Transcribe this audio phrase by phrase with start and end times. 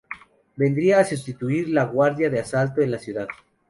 [0.55, 3.27] Vendría a sustituir a la Guardia de Asalto en la ciudad.